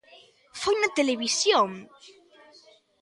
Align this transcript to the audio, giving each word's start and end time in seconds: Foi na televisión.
Foi 0.61 0.75
na 0.81 0.89
televisión. 0.97 1.69